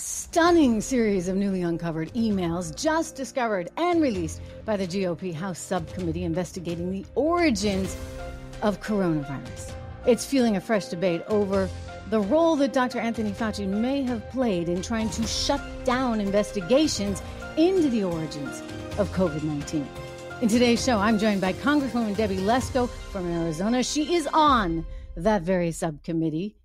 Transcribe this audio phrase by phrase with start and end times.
[0.00, 6.24] stunning series of newly uncovered emails just discovered and released by the GOP House subcommittee
[6.24, 7.96] investigating the origins
[8.62, 9.72] of coronavirus.
[10.06, 11.68] It's fueling a fresh debate over
[12.08, 12.98] the role that Dr.
[12.98, 17.22] Anthony Fauci may have played in trying to shut down investigations
[17.56, 18.62] into the origins
[18.98, 19.86] of COVID 19.
[20.40, 23.82] In today's show, I'm joined by Congresswoman Debbie Lesko from Arizona.
[23.82, 24.86] She is on
[25.16, 26.56] that very subcommittee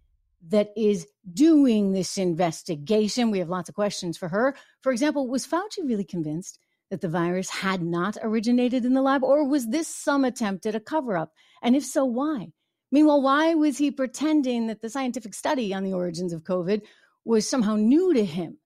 [0.50, 3.32] that is doing this investigation.
[3.32, 4.56] We have lots of questions for her.
[4.82, 6.60] For example, was Fauci really convinced
[6.92, 10.76] that the virus had not originated in the lab, or was this some attempt at
[10.76, 11.32] a cover up?
[11.62, 12.52] And if so, why?
[12.92, 16.82] Meanwhile, why was he pretending that the scientific study on the origins of COVID
[17.26, 18.60] was somehow new to him?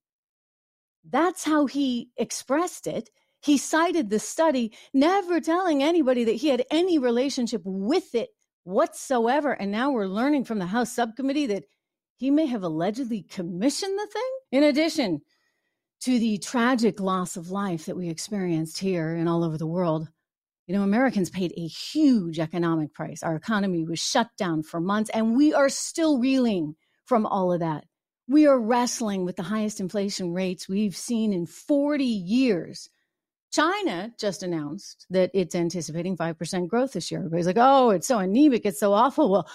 [1.09, 3.09] That's how he expressed it.
[3.41, 8.30] He cited the study, never telling anybody that he had any relationship with it
[8.66, 9.53] whatsoever.
[9.53, 11.64] And now we're learning from the House subcommittee that
[12.20, 14.32] he may have allegedly commissioned the thing.
[14.52, 15.22] In addition
[16.02, 20.09] to the tragic loss of life that we experienced here and all over the world,
[20.67, 23.23] you know, Americans paid a huge economic price.
[23.23, 27.61] Our economy was shut down for months, and we are still reeling from all of
[27.61, 27.86] that.
[28.28, 32.89] We are wrestling with the highest inflation rates we've seen in 40 years.
[33.52, 37.22] China just announced that it's anticipating 5% growth this year.
[37.22, 38.66] Everybody's like, oh, it's so anemic.
[38.66, 39.31] It's so awful.
[39.31, 39.50] Well,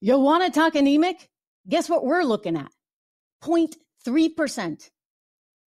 [0.00, 1.30] you want to talk anemic?
[1.68, 2.70] Guess what we're looking at?
[3.42, 4.90] 0.3%.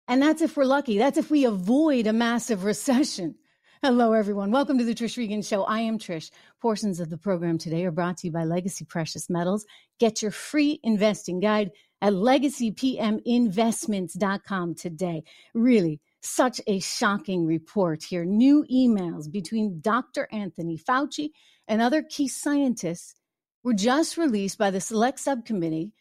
[0.09, 0.97] And that's if we're lucky.
[0.97, 3.35] That's if we avoid a massive recession.
[3.83, 4.53] Hello, everyone.
[4.53, 5.65] Welcome to the Trish Regan Show.
[5.65, 6.31] I am Trish.
[6.63, 9.67] Portions of the program today are brought to you by Legacy Precious Metals.
[9.99, 15.25] Get your free investing guide at legacypminvestments.com today.
[15.53, 18.25] Really, such a shocking report here.
[18.25, 20.27] New emails between Dr.
[20.33, 21.33] Anthony Fauci
[21.69, 23.15] and other key scientists
[23.63, 25.93] were just released by the Select Subcommittee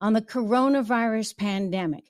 [0.00, 2.04] on the Coronavirus Pandemic.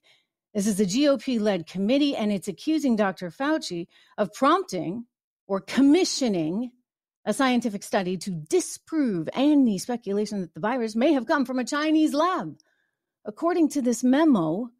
[0.54, 3.30] This is a GOP led committee, and it's accusing Dr.
[3.30, 3.86] Fauci
[4.18, 5.06] of prompting
[5.46, 6.70] or commissioning
[7.24, 11.64] a scientific study to disprove any speculation that the virus may have come from a
[11.64, 12.58] Chinese lab.
[13.24, 14.70] According to this memo,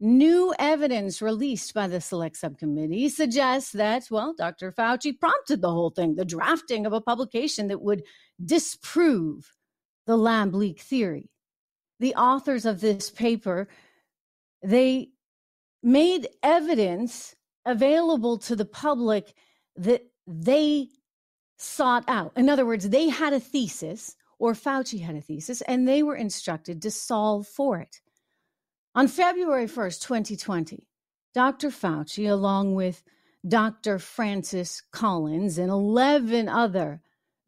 [0.00, 4.70] New evidence released by the select subcommittee suggests that, well, Dr.
[4.70, 8.04] Fauci prompted the whole thing, the drafting of a publication that would
[8.44, 9.52] disprove
[10.06, 11.30] the lab leak theory.
[11.98, 13.68] The authors of this paper,
[14.62, 15.08] they
[15.82, 17.34] made evidence
[17.66, 19.34] available to the public
[19.74, 20.88] that they
[21.58, 22.32] sought out.
[22.36, 26.14] In other words, they had a thesis, or Fauci had a thesis, and they were
[26.14, 28.00] instructed to solve for it.
[28.98, 30.88] On February 1st, 2020,
[31.32, 31.68] Dr.
[31.68, 33.04] Fauci, along with
[33.46, 34.00] Dr.
[34.00, 37.00] Francis Collins and 11 other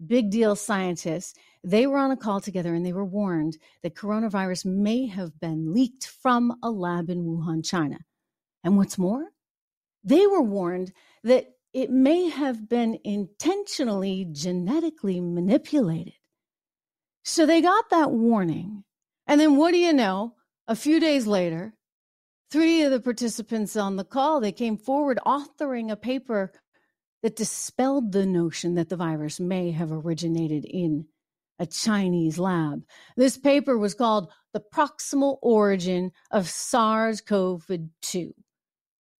[0.07, 1.35] big deal scientists,
[1.65, 5.75] they were on a call together and they were warned that coronavirus may have been
[5.75, 7.99] leaked from a lab in Wuhan, China.
[8.63, 9.25] And what's more,
[10.05, 10.93] they were warned
[11.25, 16.15] that it may have been intentionally genetically manipulated.
[17.25, 18.85] So they got that warning.
[19.27, 20.37] And then what do you know?
[20.71, 21.75] A few days later,
[22.53, 26.53] three of the participants on the call, they came forward authoring a paper
[27.25, 31.07] that dispelled the notion that the virus may have originated in
[31.59, 32.85] a Chinese lab.
[33.17, 37.67] This paper was called The Proximal Origin of SARS CoV
[38.03, 38.33] 2.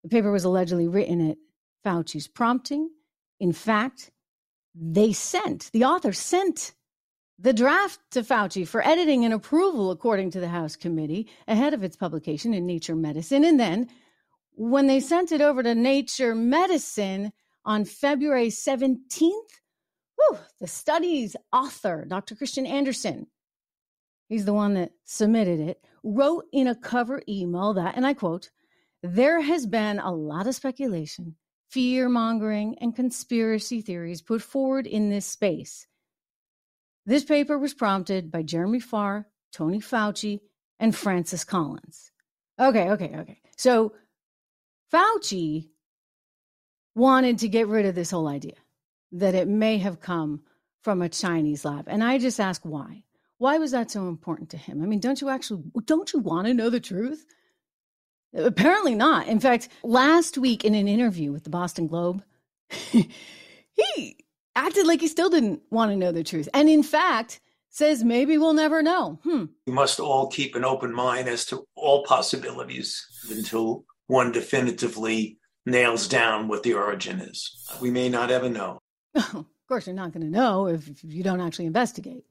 [0.03, 1.37] The paper was allegedly written at
[1.83, 2.89] Fauci's prompting.
[3.41, 4.09] In fact,
[4.73, 6.75] they sent, the author sent
[7.41, 11.83] the draft to Fauci for editing and approval, according to the House committee, ahead of
[11.83, 13.43] its publication in Nature Medicine.
[13.43, 13.89] And then
[14.51, 17.31] when they sent it over to Nature Medicine
[17.65, 22.35] on February 17th, whew, the study's author, Dr.
[22.35, 23.25] Kristian Andersen,
[24.29, 28.51] he's the one that submitted it, wrote in a cover email that, and I quote,
[29.01, 31.35] there has been a lot of speculation,
[31.69, 35.87] fear mongering, and conspiracy theories put forward in this space
[37.05, 40.39] this paper was prompted by Jeremy Farrar, Tony Fauci,
[40.79, 42.11] and Francis Collins.
[42.59, 43.39] Okay, okay, okay.
[43.57, 43.93] So
[44.93, 45.69] Fauci
[46.95, 48.55] wanted to get rid of this whole idea
[49.13, 50.41] that it may have come
[50.81, 51.85] from a Chinese lab.
[51.87, 53.03] And I just ask why.
[53.37, 54.83] Why was that so important to him?
[54.83, 57.25] I mean, don't you actually don't you want to know the truth?
[58.33, 59.27] Apparently not.
[59.27, 62.23] In fact, last week in an interview with the Boston Globe,
[62.69, 64.15] he
[64.55, 66.49] acted like he still didn't want to know the truth.
[66.53, 67.39] And in fact,
[67.69, 69.19] says maybe we'll never know.
[69.23, 69.45] Hmm.
[69.65, 76.07] We must all keep an open mind as to all possibilities until one definitively nails
[76.07, 77.69] down what the origin is.
[77.81, 78.79] We may not ever know.
[79.15, 82.25] of course, you're not going to know if you don't actually investigate.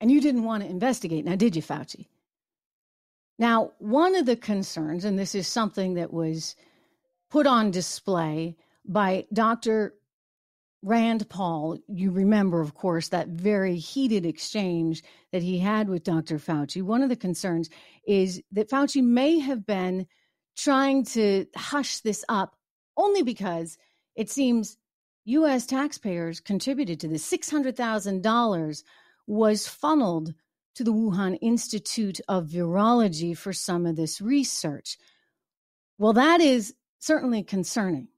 [0.00, 2.06] And you didn't want to investigate, now did you, Fauci?
[3.38, 6.54] Now, one of the concerns, and this is something that was
[7.30, 9.94] put on display by Dr.
[10.84, 15.02] Rand Paul, you remember, of course, that very heated exchange
[15.32, 16.38] that he had with Dr.
[16.38, 16.82] Fauci.
[16.82, 17.70] One of the concerns
[18.06, 20.06] is that Fauci may have been
[20.58, 22.54] trying to hush this up
[22.98, 23.78] only because
[24.14, 24.76] it seems
[25.24, 25.64] U.S.
[25.64, 27.32] taxpayers contributed to this.
[27.32, 28.82] $600,000
[29.26, 30.34] was funneled
[30.74, 34.98] to the Wuhan Institute of Virology for some of this research.
[35.96, 38.08] Well, that is certainly concerning.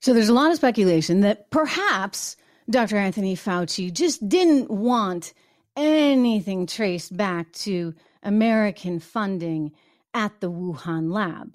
[0.00, 2.36] So there's a lot of speculation that perhaps
[2.70, 2.96] Dr.
[2.96, 5.32] Anthony Fauci just didn't want
[5.76, 9.72] anything traced back to American funding
[10.14, 11.54] at the Wuhan lab.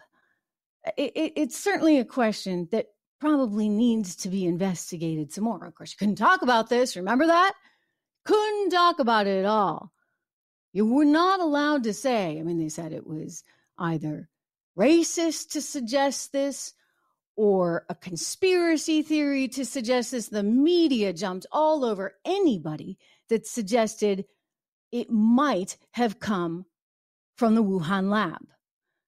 [0.98, 2.88] It, it, it's certainly a question that
[3.20, 5.66] probably needs to be investigated some more.
[5.66, 6.98] Of course, you couldn't talk about this.
[6.98, 7.54] Remember that?
[8.26, 9.92] Couldn't talk about it at all.
[10.74, 13.44] You were not allowed to say, I mean, they said it was
[13.78, 14.30] either
[14.78, 16.74] racist to suggest this
[17.36, 20.28] or a conspiracy theory to suggest this.
[20.28, 22.98] The media jumped all over anybody
[23.30, 24.26] that suggested
[24.92, 26.66] it might have come
[27.36, 28.48] from the Wuhan lab.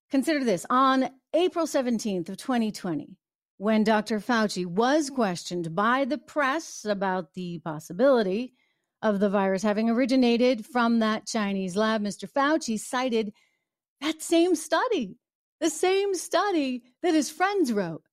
[0.09, 3.17] Consider this on April 17th of 2020,
[3.57, 4.19] when Dr.
[4.19, 8.53] Fauci was questioned by the press about the possibility
[9.01, 12.29] of the virus having originated from that Chinese lab, Mr.
[12.29, 13.33] Fauci cited
[14.01, 15.17] that same study,
[15.61, 18.03] the same study that his friends wrote,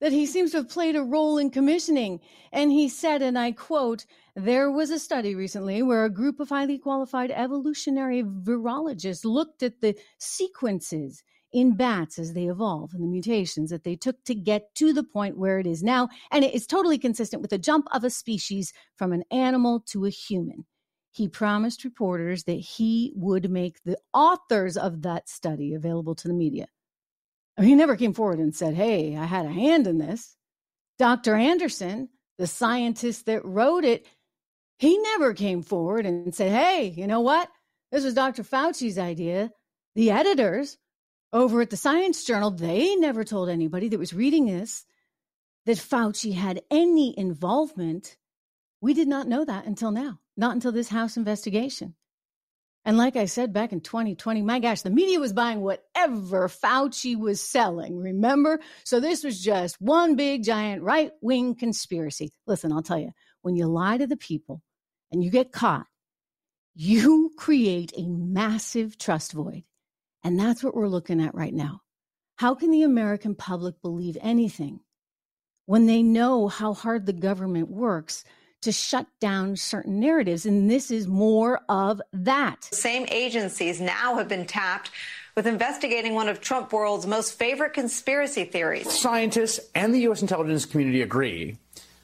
[0.00, 2.20] that he seems to have played a role in commissioning.
[2.52, 6.48] And he said, and I quote, there was a study recently where a group of
[6.48, 13.08] highly qualified evolutionary virologists looked at the sequences in bats as they evolve and the
[13.08, 16.08] mutations that they took to get to the point where it is now.
[16.30, 20.06] And it is totally consistent with the jump of a species from an animal to
[20.06, 20.64] a human.
[21.12, 26.34] He promised reporters that he would make the authors of that study available to the
[26.34, 26.66] media.
[27.60, 30.36] He never came forward and said, Hey, I had a hand in this.
[30.98, 31.34] Dr.
[31.34, 32.08] Andersen,
[32.38, 34.06] the scientist that wrote it,
[34.78, 37.48] he never came forward and said, Hey, you know what?
[37.92, 38.42] This was Dr.
[38.42, 39.50] Fauci's idea.
[39.94, 40.78] The editors
[41.32, 44.84] over at the Science Journal, they never told anybody that was reading this
[45.66, 48.16] that Fauci had any involvement.
[48.80, 51.94] We did not know that until now, not until this House investigation.
[52.84, 57.18] And like I said back in 2020, my gosh, the media was buying whatever Fauci
[57.18, 58.60] was selling, remember?
[58.84, 62.32] So this was just one big giant right wing conspiracy.
[62.46, 63.10] Listen, I'll tell you,
[63.42, 64.62] when you lie to the people
[65.12, 65.86] and you get caught,
[66.74, 69.64] you create a massive trust void.
[70.24, 71.80] And that's what we're looking at right now.
[72.36, 74.80] How can the American public believe anything
[75.66, 78.24] when they know how hard the government works
[78.62, 80.46] to shut down certain narratives?
[80.46, 82.64] And this is more of that.
[82.72, 84.90] Same agencies now have been tapped
[85.36, 88.90] with investigating one of Trump world's most favorite conspiracy theories.
[88.90, 90.22] Scientists and the U.S.
[90.22, 91.56] intelligence community agree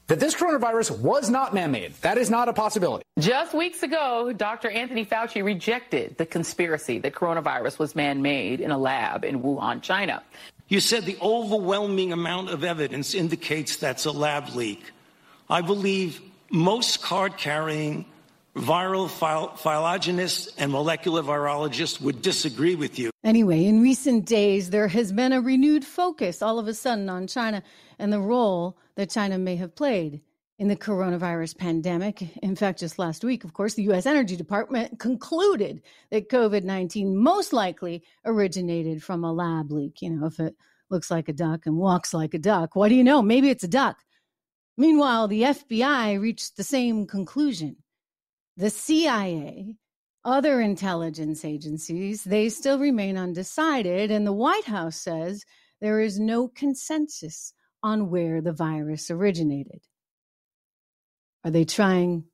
[0.07, 1.93] that this coronavirus was not man made.
[2.01, 3.03] That is not a possibility.
[3.19, 4.69] Just weeks ago, Dr.
[4.69, 9.81] Anthony Fauci rejected the conspiracy that coronavirus was man made in a lab in Wuhan,
[9.81, 10.23] China.
[10.69, 14.91] You said the overwhelming amount of evidence indicates that's a lab leak.
[15.49, 16.21] I believe
[16.51, 18.05] most card carrying
[18.55, 23.11] viral phylogenists and molecular virologists would disagree with you.
[23.23, 27.27] Anyway, in recent days, there has been a renewed focus all of a sudden on
[27.27, 27.61] China
[27.99, 30.21] and the role that China may have played
[30.59, 32.23] in the coronavirus pandemic.
[32.41, 34.05] In fact, just last week, of course, the U.S.
[34.05, 40.01] Energy Department concluded that COVID 19 most likely originated from a lab leak.
[40.01, 40.55] You know, if it
[40.89, 43.21] looks like a duck and walks like a duck, what do you know?
[43.21, 43.97] Maybe it's a duck.
[44.77, 47.77] Meanwhile, the FBI reached the same conclusion.
[48.57, 49.75] The CIA,
[50.23, 54.11] other intelligence agencies, they still remain undecided.
[54.11, 55.43] And the White House says
[55.81, 59.81] there is no consensus on where the virus originated.
[61.43, 62.25] Are they trying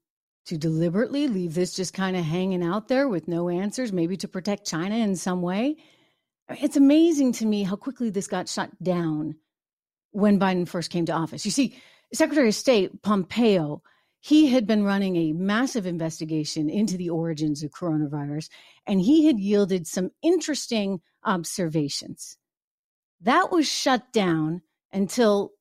[0.45, 4.27] to deliberately leave this just kind of hanging out there with no answers, maybe to
[4.27, 5.77] protect China in some way?
[6.49, 9.35] It's amazing to me how quickly this got shut down
[10.11, 11.45] when Biden first came to office.
[11.45, 11.75] You see,
[12.13, 13.81] Secretary of State Pompeo,
[14.19, 18.49] he had been running a massive investigation into the origins of coronavirus,
[18.87, 22.37] and he had yielded some interesting observations.
[23.21, 25.51] That was shut down until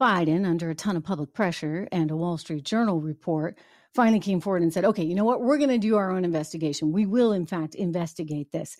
[0.00, 3.58] Biden, under a ton of public pressure and a Wall Street Journal report,
[3.94, 5.40] finally came forward and said, okay, you know what?
[5.40, 6.92] We're going to do our own investigation.
[6.92, 8.76] We will, in fact, investigate this.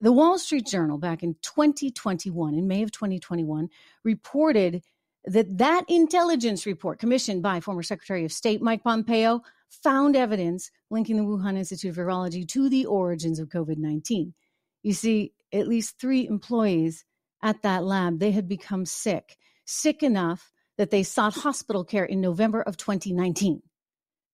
[0.00, 3.68] The Wall Street Journal, back in 2021, in May of 2021,
[4.02, 4.82] reported
[5.24, 11.16] that that intelligence report commissioned by former Secretary of State Mike Pompeo found evidence linking
[11.16, 14.34] the Wuhan Institute of Virology to the origins of COVID 19.
[14.82, 17.04] You see, at least three employees
[17.42, 22.20] at that lab, they had become sick, sick enough that they sought hospital care in
[22.20, 23.62] November of 2019.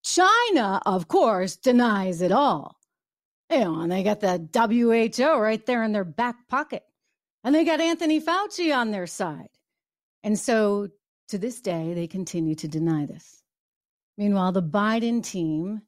[0.05, 2.77] China, of course, denies it all.
[3.51, 6.83] You know, and they got the WHO right there in their back pocket.
[7.45, 9.49] And they got Anthony Fauci on their side.
[10.23, 10.89] And so
[11.29, 13.43] to this day, they continue to deny this.
[14.19, 15.83] Meanwhile, the Biden team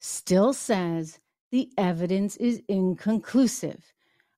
[0.00, 1.18] still says
[1.50, 3.92] the evidence is inconclusive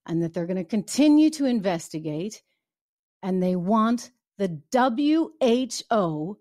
[0.06, 2.42] and that they're going to continue to investigate.
[3.22, 6.38] And they want the WHO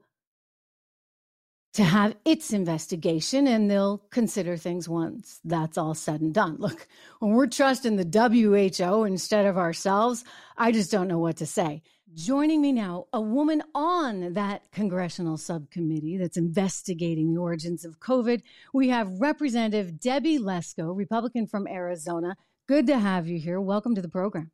[1.74, 6.58] to have its investigation and they'll consider things once that's all said and done.
[6.60, 6.88] Look,
[7.20, 10.24] when we're trusting the WHO instead of ourselves,
[10.58, 11.82] I just don't know what to say.
[12.16, 18.44] Joining me now, a woman on that congressional subcommittee that's investigating the origins of COVID.
[18.72, 22.38] We have Representative Debbie Lesko, Republican from Arizona.
[22.68, 23.60] Good to have you here.
[23.60, 24.52] Welcome to the program.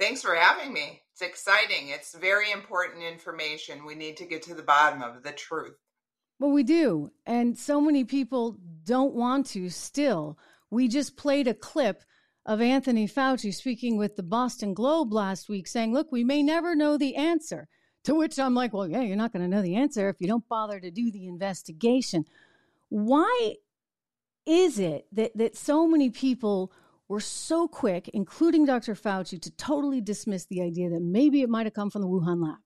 [0.00, 1.02] Thanks for having me.
[1.12, 1.88] It's exciting.
[1.88, 3.84] It's very important information.
[3.84, 5.76] We need to get to the bottom of the truth.
[6.38, 7.10] Well, we do.
[7.26, 10.38] And so many people don't want to still.
[10.70, 12.02] We just played a clip
[12.46, 16.74] of Anthony Fauci speaking with the Boston Globe last week saying, look, we may never
[16.74, 17.68] know the answer.
[18.04, 20.28] To which I'm like, well, yeah, you're not going to know the answer if you
[20.28, 22.24] don't bother to do the investigation.
[22.88, 23.56] Why
[24.46, 26.72] is it that, that so many people
[27.08, 28.94] were so quick, including Dr.
[28.94, 32.40] Fauci, to totally dismiss the idea that maybe it might have come from the Wuhan
[32.40, 32.58] lab?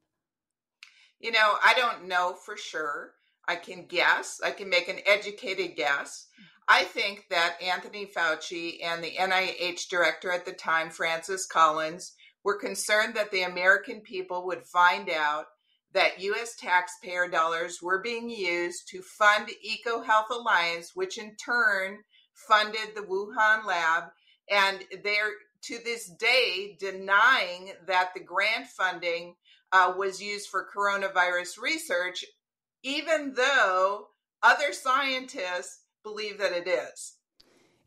[1.20, 3.12] You know, I don't know for sure.
[3.50, 6.28] I can guess, I can make an educated guess.
[6.68, 12.12] I think that Anthony Fauci and the NIH director at the time, Francis Collins,
[12.44, 15.46] were concerned that the American people would find out
[15.92, 16.54] that U.S.
[16.54, 21.98] taxpayer dollars were being used to fund EcoHealth Alliance, which in turn
[22.34, 24.04] funded the Wuhan lab.
[24.48, 25.32] And they're
[25.64, 29.34] to this day denying that the grant funding
[29.72, 32.24] uh, was used for coronavirus research,
[32.82, 34.08] even though
[34.42, 37.16] other scientists believe that it is.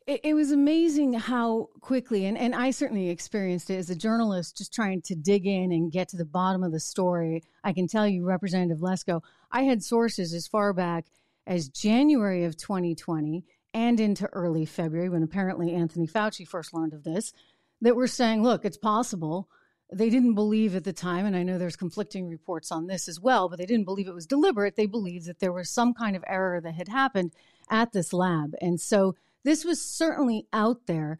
[0.06, 4.58] It, it, was amazing how quickly, and, and I certainly experienced it as a journalist,
[4.58, 7.42] just trying to dig in and get to the bottom of the story.
[7.64, 11.06] I can tell you, Representative Lesko, I had sources as far back
[11.46, 17.04] as January of 2020 and into early February, when apparently Anthony Fauci first learned of
[17.04, 17.32] this,
[17.80, 19.48] that were saying, look, it's possible.
[19.92, 23.20] They didn't believe at the time, and I know there's conflicting reports on this as
[23.20, 24.76] well, but they didn't believe it was deliberate.
[24.76, 27.32] They believed that there was some kind of error that had happened
[27.70, 28.54] at this lab.
[28.60, 29.14] And so
[29.44, 31.18] this was certainly out there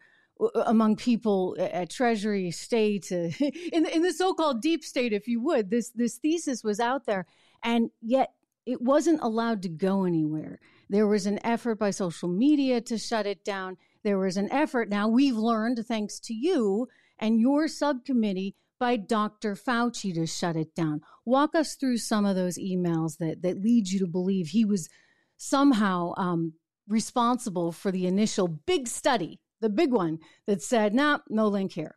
[0.65, 3.29] among people at Treasury, State, uh,
[3.71, 5.69] in, in the so-called deep state, if you would.
[5.69, 7.25] This this thesis was out there,
[7.63, 8.33] and yet
[8.65, 10.59] it wasn't allowed to go anywhere.
[10.89, 13.77] There was an effort by social media to shut it down.
[14.03, 14.89] There was an effort.
[14.89, 16.87] Now we've learned, thanks to you
[17.19, 19.55] and your subcommittee, by Dr.
[19.55, 21.01] Fauci to shut it down.
[21.25, 24.89] Walk us through some of those emails that that lead you to believe he was
[25.37, 26.53] somehow um,
[26.87, 31.95] responsible for the initial big study, the big one that said, nah, no link here?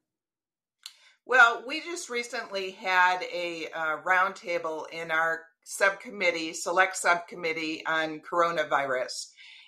[1.26, 9.26] Well, we just recently had a uh, roundtable in our subcommittee, select subcommittee on coronavirus.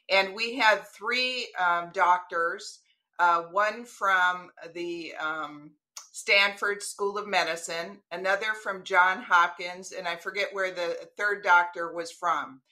[0.09, 2.81] And we had three um, doctors,
[3.21, 5.71] uh, one from the um,
[6.13, 11.93] Stanford School of Medicine, another from John Hopkins, and I forget where the third doctor
[11.93, 12.63] was from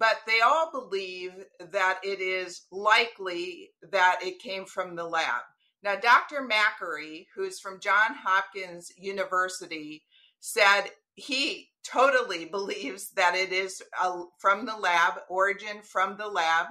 [0.00, 1.32] but they all believe
[1.72, 5.42] that it is likely that it came from the lab.
[5.82, 6.48] Now, Dr.
[6.48, 10.02] Makary, who's from John Hopkins University,
[10.40, 16.68] said he totally believes that it is a, from the lab, origin from the lab.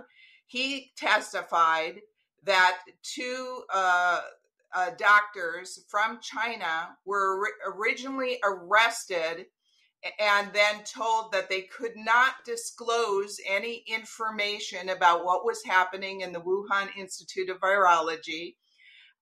[0.47, 2.01] He testified
[2.43, 4.21] that two uh,
[4.75, 9.45] uh, doctors from China were originally arrested
[10.19, 16.31] and then told that they could not disclose any information about what was happening in
[16.31, 18.55] the Wuhan Institute of Virology.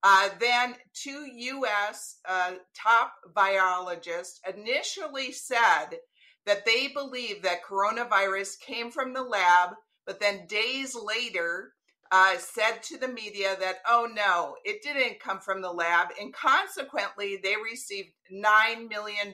[0.03, 2.17] Uh, then, two U.S.
[2.27, 5.97] Uh, top virologists initially said
[6.45, 9.71] that they believe that coronavirus came from the lab,
[10.05, 11.73] but then days later
[12.11, 16.07] uh, said to the media that, oh no, it didn't come from the lab.
[16.19, 19.27] And consequently, they received $9 million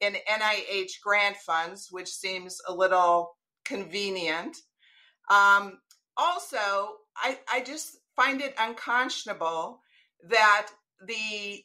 [0.00, 4.56] in NIH grant funds, which seems a little convenient.
[5.30, 5.78] Um,
[6.16, 6.56] also,
[7.16, 9.80] I, I just find it unconscionable
[10.28, 10.68] that
[11.06, 11.62] the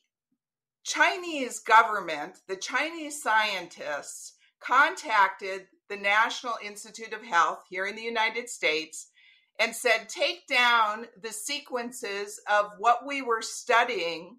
[0.84, 8.50] Chinese government, the Chinese scientists, contacted the National Institute of Health here in the United
[8.50, 9.10] States
[9.60, 14.38] and said, take down the sequences of what we were studying.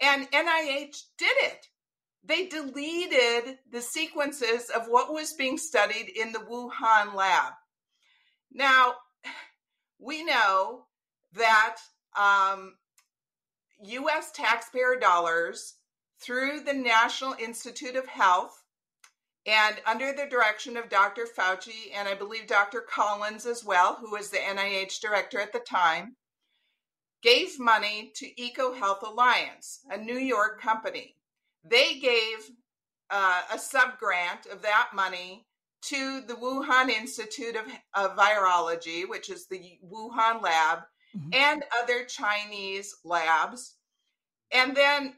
[0.00, 1.66] And NIH did it.
[2.24, 7.52] They deleted the sequences of what was being studied in the Wuhan lab.
[8.52, 8.94] Now,
[10.00, 10.86] we know
[11.34, 11.76] that
[12.18, 12.74] um,
[13.80, 15.74] US taxpayer dollars
[16.20, 18.62] through the National Institute of Health
[19.46, 21.26] and under the direction of Dr.
[21.26, 22.80] Fauci and I believe Dr.
[22.80, 26.16] Collins as well, who was the NIH director at the time,
[27.22, 31.16] gave money to EcoHealth Alliance, a New York company.
[31.64, 32.50] They gave
[33.10, 35.46] uh, a subgrant of that money
[35.82, 40.80] to the Wuhan Institute of, of Virology, which is the Wuhan lab,
[41.16, 41.30] mm-hmm.
[41.32, 43.74] and other Chinese labs.
[44.52, 45.14] And then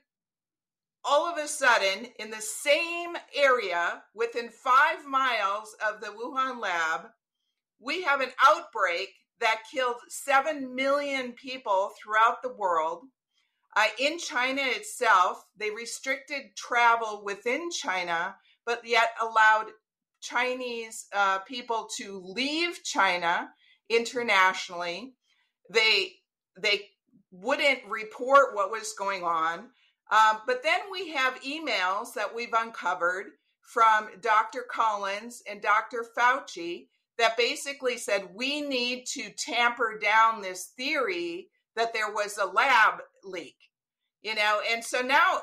[1.05, 7.09] all of a sudden, in the same area within five miles of the Wuhan lab,
[7.81, 9.09] we have an outbreak
[9.40, 13.05] that killed 7 million people throughout the world.
[13.76, 18.35] Uh, in China itself, they restricted travel within China,
[18.67, 19.67] but yet allowed
[20.21, 23.50] Chinese uh, people to leave China
[23.88, 25.14] internationally.
[25.71, 26.12] They
[26.61, 26.88] they
[27.31, 29.69] wouldn't report what was going on.
[30.10, 33.26] Um, but then we have emails that we've uncovered
[33.62, 34.64] from Dr.
[34.70, 36.06] Collins and Dr.
[36.16, 36.86] Fauci
[37.18, 43.00] that basically said we need to tamper down this theory that there was a lab
[43.24, 43.56] leak.
[44.22, 45.42] You know, and so now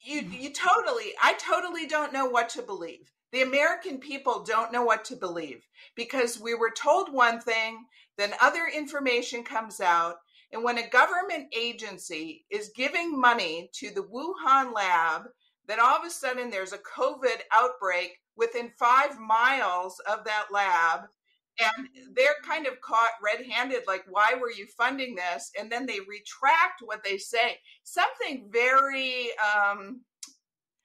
[0.00, 3.10] you you totally I totally don't know what to believe.
[3.32, 7.84] The American people don't know what to believe because we were told one thing,
[8.16, 10.16] then other information comes out.
[10.54, 15.22] And when a government agency is giving money to the Wuhan lab,
[15.66, 21.00] then all of a sudden there's a COVID outbreak within five miles of that lab.
[21.58, 25.50] And they're kind of caught red handed, like, why were you funding this?
[25.58, 27.58] And then they retract what they say.
[27.82, 30.02] Something very um,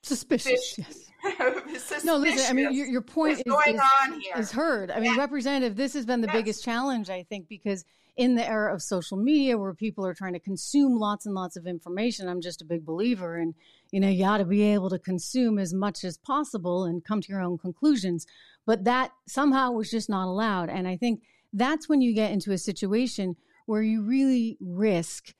[0.04, 0.78] suspicious.
[0.78, 2.04] Yes.
[2.06, 2.46] no, listen.
[2.50, 4.90] I mean, your, your point is, is, is, heard.
[4.90, 5.20] I mean, yeah.
[5.20, 7.84] Representative, this has been the biggest challenge, I think, because
[8.20, 11.56] in the era of social media where people are trying to consume lots and lots
[11.56, 13.56] of information, I'm just a big believer in,
[13.92, 17.22] you know, you ought to be able to consume as much as possible and come
[17.22, 18.28] to your own conclusions.
[18.66, 20.70] But that somehow was just not allowed.
[20.70, 21.22] And I think
[21.54, 25.34] that's when you get into a situation where you really risk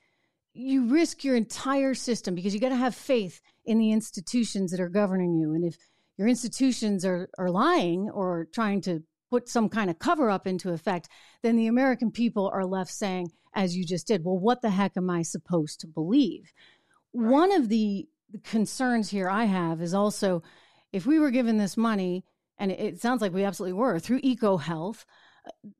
[0.52, 4.80] you risk your entire system because you got to have faith in the institutions that
[4.80, 5.54] are governing you.
[5.54, 5.76] And if
[6.16, 10.72] your institutions are, are lying or trying to put some kind of cover up into
[10.72, 11.08] effect,
[11.42, 14.96] then the American people are left saying, as you just did, well, what the heck
[14.96, 16.52] am I supposed to believe?
[17.14, 17.30] Right.
[17.30, 18.08] One of the
[18.44, 20.42] concerns here I have is also
[20.92, 22.24] if we were given this money,
[22.58, 25.04] and it sounds like we absolutely were through EcoHealth,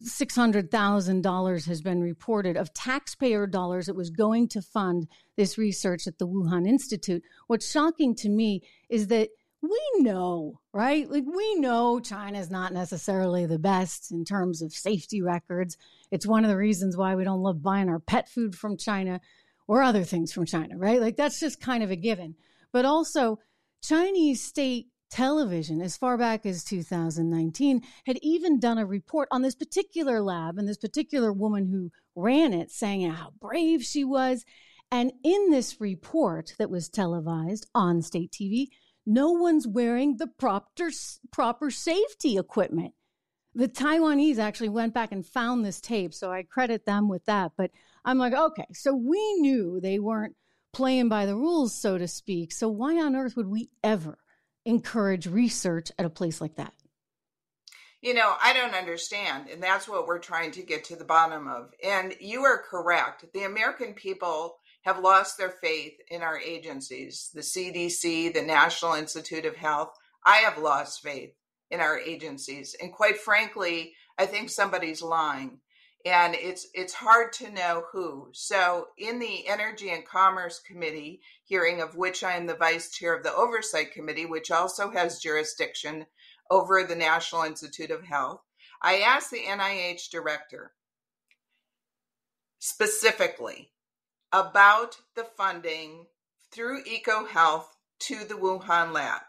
[0.03, 6.19] $600,000 has been reported of taxpayer dollars that was going to fund this research at
[6.19, 7.23] the Wuhan Institute.
[7.47, 9.29] What's shocking to me is that
[9.63, 11.11] we know, right?
[11.11, 15.77] Like we know China is not necessarily the best in terms of safety records.
[16.11, 19.21] It's one of the reasons why we don't love buying our pet food from China
[19.69, 21.01] or other things from China, right?
[21.01, 22.35] Like that's just kind of a given.
[22.73, 23.39] But also,
[23.83, 29.57] Chinese state television as far back as 2019 had even done a report on this
[29.57, 34.45] particular lab and this particular woman who ran it saying how brave she was
[34.93, 38.69] and in this report that was televised on state TV
[39.13, 40.91] no one's wearing the proper
[41.31, 42.95] proper safety equipment
[43.55, 47.53] the Taiwanese actually went back and found this tape so I credit them with that
[47.57, 47.71] but
[48.05, 50.37] I'm like okay so we knew they weren't
[50.73, 54.19] playing by the rules so to speak so why on earth would we ever
[54.65, 56.73] encourage research at a place like that?
[58.03, 59.49] You know, I don't understand.
[59.51, 61.75] And that's what we're trying to get to the bottom of.
[61.85, 63.27] And you are correct.
[63.35, 69.45] The American people have lost their faith in our agencies, the CDC, the National Institute
[69.45, 69.91] of Health.
[70.25, 71.33] I have lost faith
[71.71, 72.75] in our agencies.
[72.81, 75.61] And quite frankly, I think somebody's lying
[76.05, 78.29] and it's it's hard to know who.
[78.33, 83.15] So in the Energy and Commerce Committee hearing of which I am the vice chair
[83.15, 86.07] of the Oversight Committee, which also has jurisdiction
[86.51, 88.41] over the National Institute of Health,
[88.83, 90.73] I asked the NIH director
[92.59, 93.71] specifically
[94.33, 96.07] about the funding
[96.53, 97.67] through EcoHealth
[98.01, 99.23] to the Wuhan lab.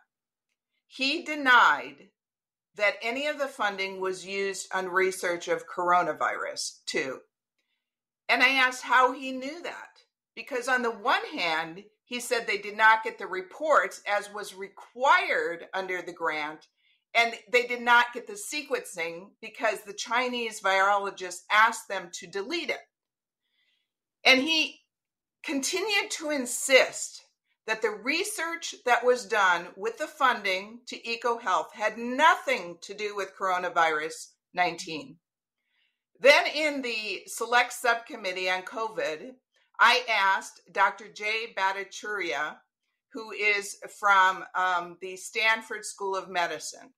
[0.87, 2.09] He denied
[2.75, 7.19] that any of the funding was used on research of coronavirus too.
[8.29, 9.89] And I asked how he knew that.
[10.35, 14.55] Because on the one hand, he said they did not get the reports as was
[14.55, 16.67] required under the grant.
[17.13, 22.69] and they did not get the sequencing because the Chinese virologist asked them to delete
[22.69, 22.79] it.
[24.23, 24.80] And he
[25.43, 27.23] continued to insist
[27.67, 33.15] that the research that was done with the funding to EcoHealth had nothing to do
[33.15, 35.17] with coronavirus 19.
[36.19, 39.31] Then, in the select subcommittee on COVID,
[39.79, 41.07] I asked Dr.
[41.11, 42.57] Jay Bhattacharya,
[43.13, 46.93] who is from um, the Stanford School of Medicine,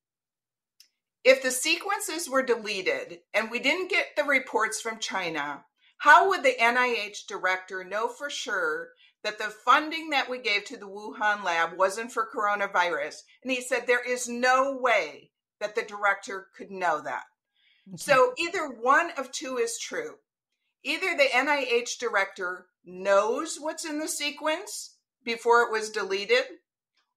[1.23, 5.63] if the sequences were deleted and we didn't get the reports from China,
[6.03, 8.89] how would the NIH director know for sure
[9.23, 13.21] that the funding that we gave to the Wuhan lab wasn't for coronavirus?
[13.41, 17.23] And he said there is no way that the director could know that.
[17.87, 17.95] Okay.
[17.95, 20.15] So either one of two is true.
[20.83, 26.43] Either the NIH director knows what's in the sequence before it was deleted,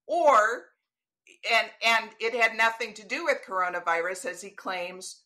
[0.07, 0.66] or
[1.53, 5.22] and and it had nothing to do with coronavirus as he claims,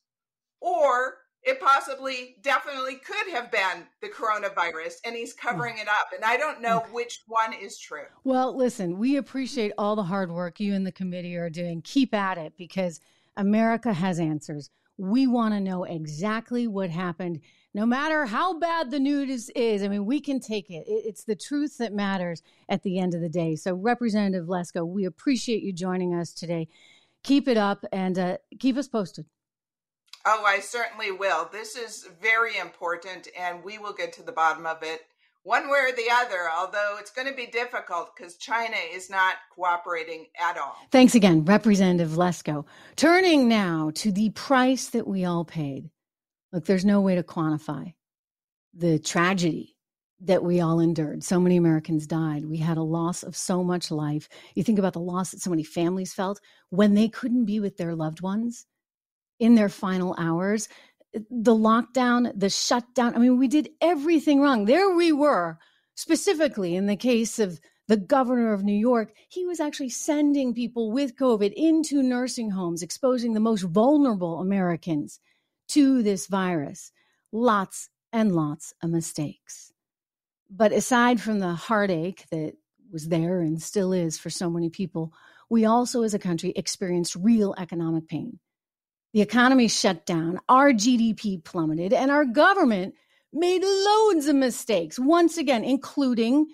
[0.62, 6.24] or it possibly definitely could have been the coronavirus and he's covering it up and
[6.24, 8.04] i don't know which one is true.
[8.24, 11.82] Well listen we appreciate all the hard work you and the committee are doing.
[11.82, 13.00] Keep at it because
[13.36, 14.70] america has answers.
[14.98, 17.40] We want to know exactly what happened
[17.72, 19.82] no matter how bad the news is.
[19.82, 23.22] I mean we can take it it's the truth that matters at the end of
[23.22, 23.56] the day.
[23.56, 26.68] So representative lesko we appreciate you joining us today.
[27.22, 29.26] Keep it up and uh, keep us posted
[30.24, 31.48] Oh, I certainly will.
[31.50, 35.00] This is very important, and we will get to the bottom of it
[35.42, 39.36] one way or the other, although it's going to be difficult because China is not
[39.54, 40.76] cooperating at all.
[40.90, 42.66] Thanks again, Representative Lesko.
[42.96, 45.90] Turning now to the price that we all paid.
[46.52, 47.94] Look, there's no way to quantify
[48.74, 49.76] the tragedy
[50.20, 51.24] that we all endured.
[51.24, 52.44] So many Americans died.
[52.44, 54.28] We had a loss of so much life.
[54.54, 57.78] You think about the loss that so many families felt when they couldn't be with
[57.78, 58.66] their loved ones
[59.40, 60.68] in their final hours.
[61.12, 63.16] The lockdown, the shutdown.
[63.16, 64.66] I mean, we did everything wrong.
[64.66, 65.58] There we were,
[65.96, 69.12] specifically in the case of the governor of New York.
[69.28, 75.18] He was actually sending people with COVID into nursing homes, exposing the most vulnerable Americans
[75.70, 76.92] to this virus.
[77.32, 79.72] Lots and lots of mistakes.
[80.48, 82.54] But aside from the heartache that
[82.92, 85.12] was there and still is for so many people,
[85.48, 88.38] we also as a country experienced real economic pain.
[89.12, 92.94] The economy shut down, our GDP plummeted, and our government
[93.32, 96.46] made loads of mistakes, once again, including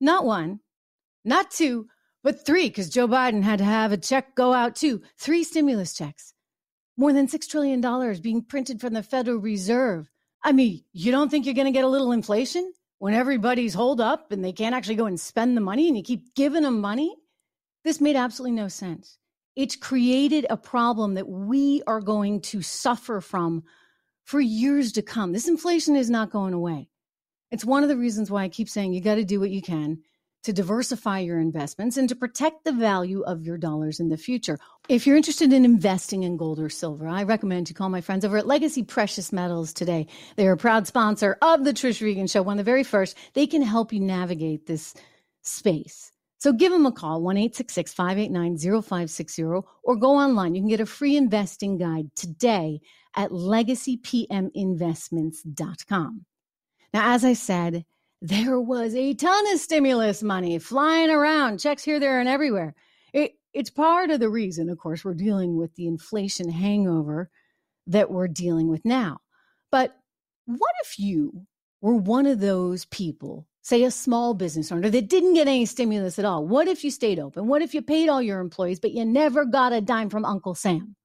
[0.00, 0.60] not one,
[1.24, 1.88] not two,
[2.22, 5.02] but three, because Joe Biden had to have a check go out too.
[5.18, 6.32] Three stimulus checks,
[6.96, 10.08] more than $6 trillion being printed from the Federal Reserve.
[10.42, 14.00] I mean, you don't think you're going to get a little inflation when everybody's holed
[14.00, 16.80] up and they can't actually go and spend the money and you keep giving them
[16.80, 17.14] money?
[17.84, 19.18] This made absolutely no sense
[19.58, 23.64] it's created a problem that we are going to suffer from
[24.22, 25.32] for years to come.
[25.32, 26.88] This inflation is not going away.
[27.50, 29.60] It's one of the reasons why I keep saying you got to do what you
[29.60, 29.98] can
[30.44, 34.60] to diversify your investments and to protect the value of your dollars in the future.
[34.88, 38.24] If you're interested in investing in gold or silver, I recommend you call my friends
[38.24, 40.06] over at Legacy Precious Metals today.
[40.36, 43.16] They're a proud sponsor of the Trish Regan Show, one of the very first.
[43.34, 44.94] They can help you navigate this
[45.42, 46.12] space.
[46.38, 49.64] So give them a call, 1 589 0560, or
[49.96, 50.54] go online.
[50.54, 52.80] You can get a free investing guide today
[53.16, 56.24] at legacypminvestments.com.
[56.94, 57.84] Now, as I said,
[58.22, 62.74] there was a ton of stimulus money flying around, checks here, there, and everywhere.
[63.12, 67.30] It, it's part of the reason, of course, we're dealing with the inflation hangover
[67.86, 69.18] that we're dealing with now.
[69.70, 69.96] But
[70.46, 71.46] what if you
[71.80, 76.18] were one of those people say a small business owner that didn't get any stimulus
[76.18, 77.46] at all, what if you stayed open?
[77.46, 80.54] What if you paid all your employees, but you never got a dime from Uncle
[80.54, 80.96] Sam?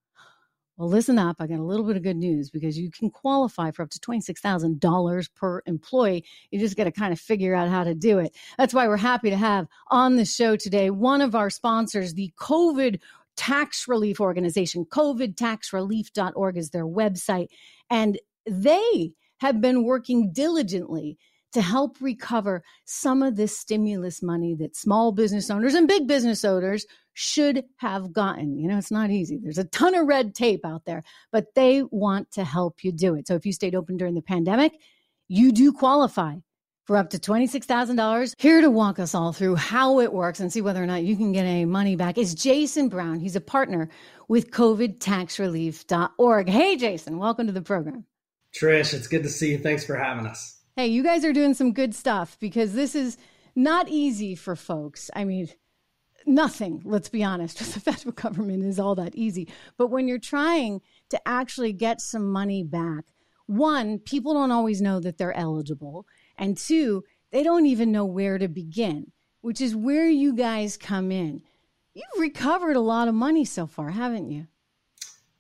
[0.78, 1.36] Well, listen up.
[1.40, 4.00] I got a little bit of good news because you can qualify for up to
[4.00, 6.24] $26,000 per employee.
[6.52, 8.34] You just got to kind of figure out how to do it.
[8.58, 12.32] That's why we're happy to have on the show today one of our sponsors, the
[12.40, 13.02] COVID
[13.36, 14.86] Tax Relief Organization.
[14.86, 17.48] COVIDTaxRelief.org is their website.
[17.90, 21.18] And they have been working diligently
[21.54, 26.44] to help recover some of this stimulus money that small business owners and big business
[26.44, 28.58] owners should have gotten.
[28.58, 29.40] You know, it's not easy.
[29.42, 33.16] There's a ton of red tape out there, but they want to help you do
[33.16, 33.28] it.
[33.28, 34.74] So if you stayed open during the pandemic,
[35.28, 36.36] you do qualify
[36.86, 38.34] for up to $26,000.
[38.38, 41.16] Here to walk us all through how it works and see whether or not you
[41.16, 43.20] can get any money back is Jason Brown.
[43.20, 43.90] He's a partner
[44.28, 46.50] with COVIDTaxRelief.org.
[46.50, 48.06] Hey, Jason, welcome to the program.
[48.54, 49.58] Trish, it's good to see you.
[49.58, 50.63] Thanks for having us.
[50.76, 53.16] Hey, you guys are doing some good stuff because this is
[53.56, 55.12] not easy for folks.
[55.16, 55.50] I mean,
[56.26, 59.48] nothing, let's be honest, with the federal government is all that easy.
[59.78, 63.06] But when you're trying to actually get some money back,
[63.46, 66.08] one, people don't always know that they're eligible.
[66.40, 71.12] And two, they don't even know where to begin, which is where you guys come
[71.12, 71.44] in.
[71.94, 74.48] You've recovered a lot of money so far, haven't you?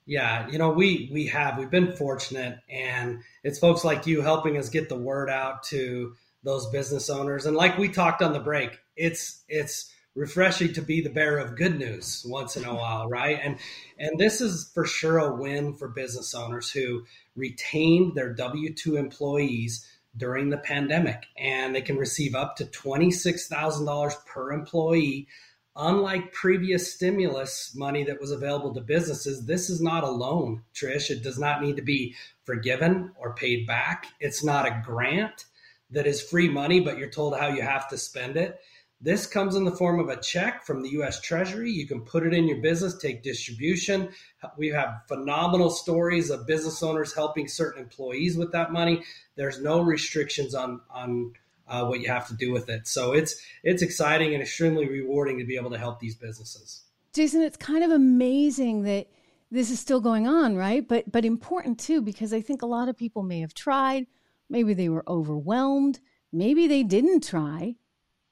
[0.06, 4.58] Yeah, you know, we we have we've been fortunate and it's folks like you helping
[4.58, 7.46] us get the word out to those business owners.
[7.46, 11.56] And like we talked on the break, it's it's refreshing to be the bearer of
[11.56, 13.40] good news once in a while, right?
[13.42, 13.58] And
[13.98, 19.88] and this is for sure a win for business owners who retained their W2 employees
[20.16, 25.28] during the pandemic and they can receive up to $26,000 per employee.
[25.76, 31.10] Unlike previous stimulus money that was available to businesses, this is not a loan, Trish.
[31.10, 34.06] It does not need to be forgiven or paid back.
[34.20, 35.46] It's not a grant
[35.90, 38.60] that is free money, but you're told how you have to spend it.
[39.02, 41.70] This comes in the form of a check from the US Treasury.
[41.70, 44.10] You can put it in your business, take distribution.
[44.58, 49.04] We have phenomenal stories of business owners helping certain employees with that money.
[49.36, 51.34] There's no restrictions on on
[51.74, 52.88] uh, what you have to do with it.
[52.88, 56.84] So it's it's exciting and extremely rewarding to be able to help these businesses.
[57.14, 59.08] Jason, it's kind of amazing that
[59.52, 60.88] this is still going on, right?
[60.88, 64.08] But but important too because I think a lot of people may have tried,
[64.50, 66.00] maybe they were overwhelmed,
[66.32, 67.76] maybe they didn't try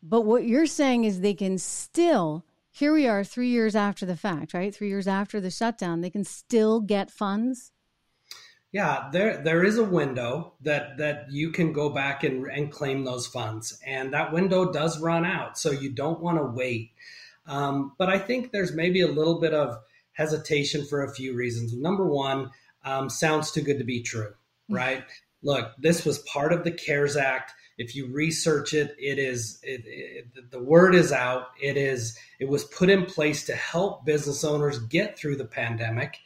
[0.04, 4.16] but what you're saying is they can still, here we are three years after the
[4.16, 4.74] fact, right?
[4.74, 7.72] Three years after the shutdown, they can still get funds.
[8.72, 13.04] Yeah, there there is a window that that you can go back and, and claim
[13.04, 16.92] those funds, and that window does run out, so you don't want to wait.
[17.46, 19.78] Um, but I think there's maybe a little bit of
[20.14, 21.74] hesitation for a few reasons.
[21.74, 22.52] Number one,
[22.86, 24.34] um, sounds too good to be true,
[24.70, 24.76] mm.
[24.76, 25.04] right?
[25.44, 29.82] Look, this was part of the CARES Act if you research it, it is it,
[29.86, 31.48] it, the word is out.
[31.60, 36.18] It is it was put in place to help business owners get through the pandemic.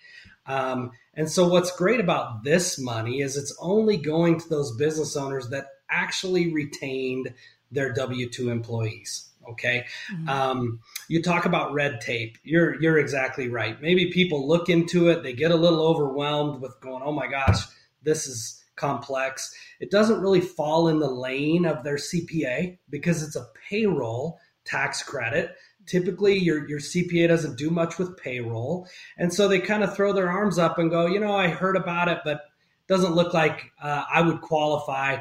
[0.48, 5.16] Um, and so, what's great about this money is it's only going to those business
[5.16, 7.34] owners that actually retained
[7.72, 9.30] their W two employees.
[9.50, 10.28] Okay, mm-hmm.
[10.28, 12.38] um, you talk about red tape.
[12.44, 13.82] You're you're exactly right.
[13.82, 17.64] Maybe people look into it, they get a little overwhelmed with going, "Oh my gosh,
[18.04, 19.56] this is." complex.
[19.80, 25.04] It doesn't really fall in the lane of their CPA because it's a payroll tax
[25.04, 25.56] credit.
[25.88, 28.88] Typically, your, your CPA doesn't do much with payroll.
[29.18, 31.76] And so they kind of throw their arms up and go, you know, I heard
[31.76, 32.42] about it, but
[32.88, 35.20] doesn't look like uh, I would qualify.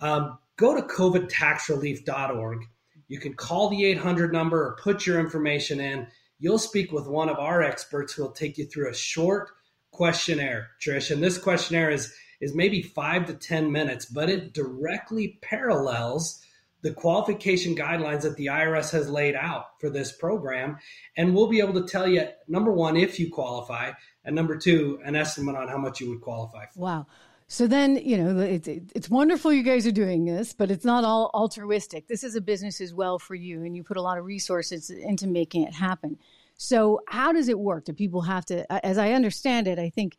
[0.00, 2.64] Um, go to covidtaxrelief.org.
[3.08, 6.06] You can call the 800 number or put your information in.
[6.38, 9.50] You'll speak with one of our experts who will take you through a short
[9.92, 11.10] questionnaire, Trish.
[11.10, 16.42] And this questionnaire is is maybe five to 10 minutes, but it directly parallels
[16.84, 20.76] the qualification guidelines that the IRS has laid out for this program.
[21.16, 23.92] And we'll be able to tell you, number one, if you qualify,
[24.22, 26.80] and number two, an estimate on how much you would qualify for.
[26.80, 27.06] Wow.
[27.48, 31.04] So then, you know, it's, it's wonderful you guys are doing this, but it's not
[31.04, 32.06] all altruistic.
[32.06, 34.90] This is a business as well for you, and you put a lot of resources
[34.90, 36.18] into making it happen.
[36.56, 37.86] So, how does it work?
[37.86, 40.18] Do people have to, as I understand it, I think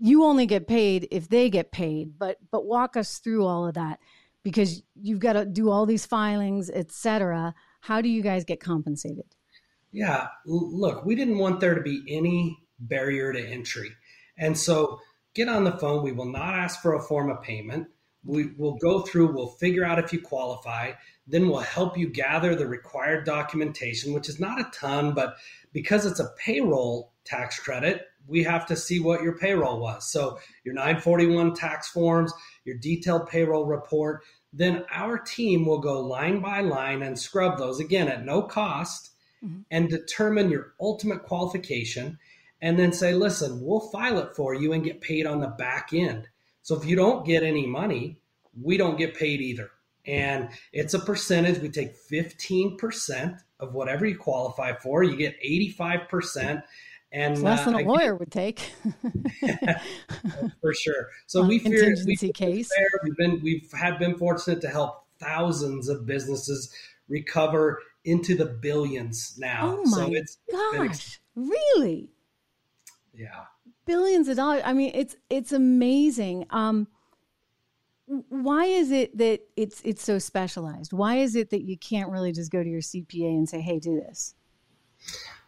[0.00, 3.74] you only get paid if they get paid but but walk us through all of
[3.74, 4.00] that
[4.42, 9.26] because you've got to do all these filings etc how do you guys get compensated?
[9.90, 13.90] Yeah look we didn't want there to be any barrier to entry.
[14.36, 15.00] And so
[15.34, 16.02] get on the phone.
[16.02, 17.88] We will not ask for a form of payment.
[18.24, 20.92] We will go through we'll figure out if you qualify.
[21.26, 25.36] Then we'll help you gather the required documentation which is not a ton but
[25.72, 30.10] because it's a payroll tax credit we have to see what your payroll was.
[30.10, 32.32] So your 941 tax forms,
[32.64, 34.22] your detailed payroll report,
[34.52, 39.10] then our team will go line by line and scrub those again at no cost
[39.44, 39.60] mm-hmm.
[39.70, 42.18] and determine your ultimate qualification
[42.60, 45.90] and then say, listen, we'll file it for you and get paid on the back
[45.92, 46.28] end.
[46.62, 48.18] So if you don't get any money,
[48.60, 49.70] we don't get paid either.
[50.06, 51.60] And it's a percentage.
[51.60, 55.02] We take 15% of whatever you qualify for.
[55.02, 56.62] You get 85%.
[57.12, 58.72] And it's less uh, than a lawyer would take.
[60.60, 61.08] for sure.
[61.26, 62.70] So we fear we case.
[63.04, 66.72] We've been we've had been fortunate to help thousands of businesses
[67.08, 69.78] recover into the billions now.
[69.78, 71.20] Oh my so it's, gosh!
[71.36, 72.10] really?
[73.12, 73.44] Yeah.
[73.84, 74.62] Billions of dollars.
[74.64, 76.46] I mean, it's it's amazing.
[76.50, 76.88] Um,
[78.06, 80.92] why is it that it's it's so specialized?
[80.92, 83.78] Why is it that you can't really just go to your CPA and say, "Hey,
[83.78, 84.34] do this"?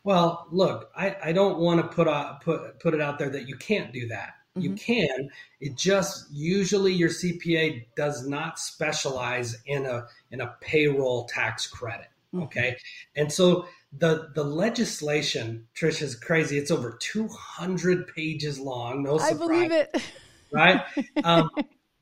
[0.05, 3.49] Well, look, I, I don't want to put a, put put it out there that
[3.49, 4.35] you can't do that.
[4.57, 4.61] Mm-hmm.
[4.61, 5.31] You can.
[5.61, 12.09] It just usually your CPA does not specialize in a in a payroll tax credit.
[12.35, 12.45] Mm-hmm.
[12.45, 12.77] Okay,
[13.17, 16.59] and so the the legislation, Trish, is crazy.
[16.59, 19.03] It's over 200 pages long.
[19.03, 20.03] No surprise, I believe it.
[20.53, 20.83] right?
[21.25, 21.51] Um,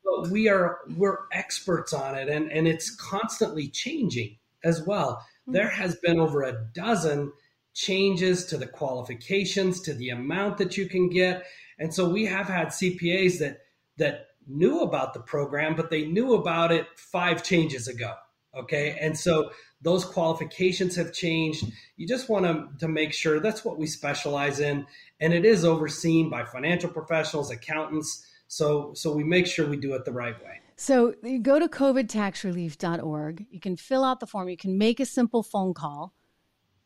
[0.03, 5.25] but we are we're experts on it, and and it's constantly changing as well.
[5.45, 5.53] Hmm.
[5.53, 7.31] There has been over a dozen
[7.73, 11.45] changes to the qualifications, to the amount that you can get,
[11.79, 13.61] and so we have had CPAs that
[13.97, 18.13] that knew about the program, but they knew about it five changes ago.
[18.55, 19.49] Okay, and so
[19.81, 21.65] those qualifications have changed.
[21.97, 24.85] You just want to, to make sure that's what we specialize in.
[25.19, 28.25] And it is overseen by financial professionals, accountants.
[28.47, 30.61] So, so we make sure we do it the right way.
[30.77, 33.45] So you go to covidtaxrelief.org.
[33.51, 34.49] You can fill out the form.
[34.49, 36.13] You can make a simple phone call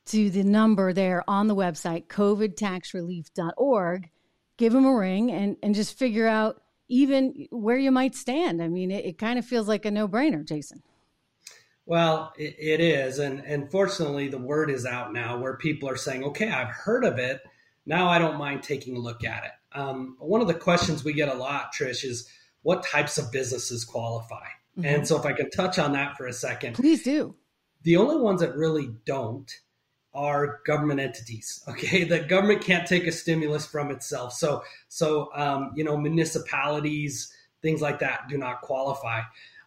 [0.08, 4.10] to the number there on the website, covidtaxrelief.org.
[4.58, 8.62] Give them a ring and, and just figure out even where you might stand.
[8.62, 10.82] I mean, it, it kind of feels like a no brainer, Jason.
[11.86, 15.96] Well, it, it is, and and fortunately, the word is out now where people are
[15.96, 17.42] saying, "Okay, I've heard of it.
[17.86, 21.14] Now I don't mind taking a look at it." Um, one of the questions we
[21.14, 22.30] get a lot, Trish, is
[22.62, 24.48] what types of businesses qualify.
[24.78, 24.86] Mm-hmm.
[24.86, 27.36] And so, if I can touch on that for a second, please do.
[27.84, 29.50] The only ones that really don't
[30.14, 31.64] are government entities.
[31.68, 34.34] Okay, the government can't take a stimulus from itself.
[34.34, 39.22] So, so um, you know, municipalities, things like that, do not qualify.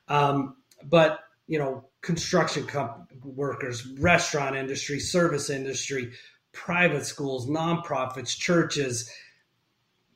[0.08, 2.66] Um, but you know, construction
[3.24, 6.12] workers, restaurant industry, service industry,
[6.52, 9.10] private schools, nonprofits, churches,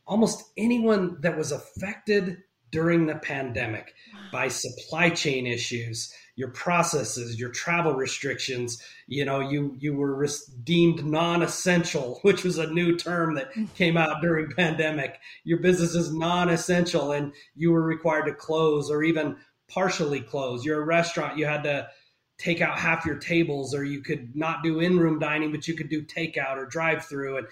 [0.06, 2.38] almost anyone that was affected
[2.70, 3.94] during the pandemic
[4.32, 8.82] by supply chain issues, your processes, your travel restrictions.
[9.06, 10.26] You know, you you were
[10.62, 15.18] deemed non-essential, which was a new term that came out during pandemic.
[15.44, 19.36] Your business is non-essential, and you were required to close or even
[19.68, 20.64] partially close.
[20.64, 21.88] You're a restaurant, you had to
[22.36, 25.74] take out half your tables, or you could not do in room dining, but you
[25.74, 27.38] could do takeout or drive through.
[27.38, 27.46] And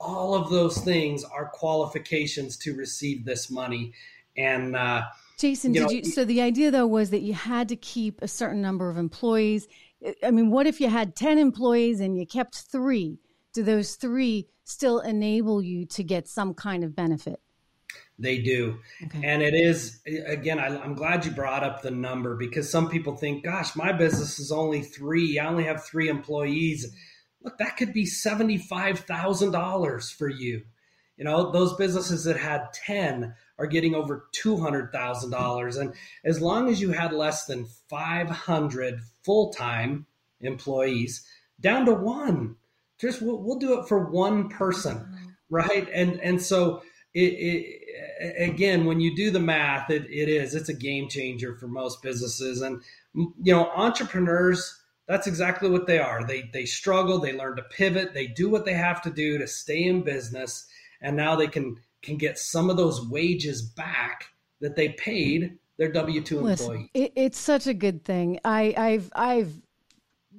[0.00, 3.92] all of those things are qualifications to receive this money.
[4.36, 5.02] And, uh,
[5.38, 6.04] Jason, you did know, you?
[6.04, 9.68] So the idea though was that you had to keep a certain number of employees.
[10.22, 13.18] I mean, what if you had 10 employees and you kept three?
[13.52, 17.40] Do those three still enable you to get some kind of benefit?
[18.18, 18.78] They do.
[19.04, 19.20] Okay.
[19.24, 23.16] And it is, again, I, am glad you brought up the number because some people
[23.16, 25.38] think, gosh, my business is only three.
[25.38, 26.92] I only have three employees.
[27.42, 30.62] Look, that could be $75,000 for you.
[31.16, 35.80] You know, those businesses that had 10 are getting over $200,000.
[35.80, 35.94] And
[36.24, 40.06] as long as you had less than 500 full time
[40.40, 41.26] employees,
[41.60, 42.56] down to one,
[43.00, 44.96] just we'll, we'll do it for one person.
[44.96, 45.26] Mm-hmm.
[45.50, 45.88] Right.
[45.92, 46.82] And, and so,
[47.14, 51.54] it, it, again, when you do the math, it, it is it's a game changer
[51.56, 52.82] for most businesses, and
[53.14, 54.74] you know entrepreneurs.
[55.06, 56.24] That's exactly what they are.
[56.24, 57.18] They they struggle.
[57.18, 58.12] They learn to pivot.
[58.12, 60.66] They do what they have to do to stay in business,
[61.00, 64.26] and now they can can get some of those wages back
[64.60, 66.90] that they paid their W two employee.
[66.94, 68.40] It, it's such a good thing.
[68.44, 69.52] I, I've I've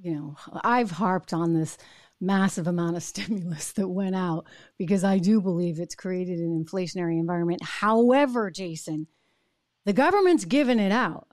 [0.02, 1.78] you know I've harped on this
[2.22, 4.46] massive amount of stimulus that went out
[4.78, 7.64] because I do believe it's created an inflationary environment.
[7.64, 9.08] However, Jason,
[9.86, 11.28] the government's giving it out.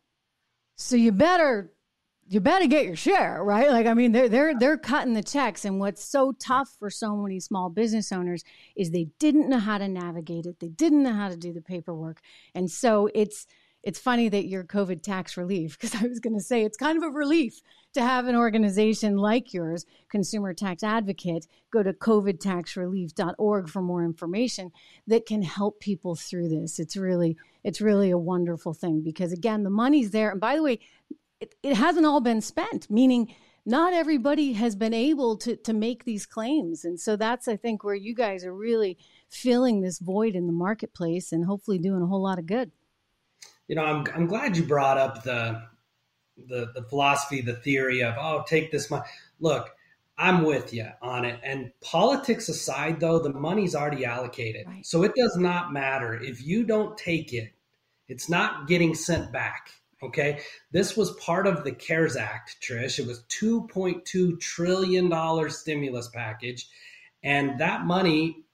[0.76, 1.72] So you better
[2.28, 3.70] you better get your share, right?
[3.70, 7.16] Like I mean they're they're they're cutting the checks and what's so tough for so
[7.16, 8.42] many small business owners
[8.74, 10.58] is they didn't know how to navigate it.
[10.60, 12.20] They didn't know how to do the paperwork.
[12.54, 13.46] And so it's
[13.86, 16.98] it's funny that you're COVID tax relief because I was going to say it's kind
[16.98, 17.60] of a relief
[17.94, 21.46] to have an organization like yours, Consumer Tax Advocate.
[21.70, 24.72] Go to covidtaxrelief.org for more information
[25.06, 26.80] that can help people through this.
[26.80, 30.30] It's really it's really a wonderful thing because again, the money's there.
[30.30, 30.80] And by the way,
[31.40, 36.04] it, it hasn't all been spent, meaning not everybody has been able to to make
[36.04, 36.84] these claims.
[36.84, 40.52] And so that's I think where you guys are really filling this void in the
[40.52, 42.70] marketplace and hopefully doing a whole lot of good
[43.68, 45.62] you know, I'm I'm glad you brought up the
[46.36, 49.04] the the philosophy, the theory of oh, take this money.
[49.40, 49.70] Look,
[50.16, 51.40] I'm with you on it.
[51.42, 54.86] And politics aside, though, the money's already allocated, right.
[54.86, 57.52] so it does not matter if you don't take it.
[58.08, 59.70] It's not getting sent back.
[60.06, 60.40] Okay,
[60.72, 62.98] this was part of the CARES Act, Trish.
[62.98, 66.68] It was 2.2 trillion dollar stimulus package,
[67.22, 68.44] and that money